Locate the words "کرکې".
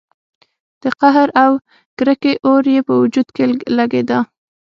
1.97-2.33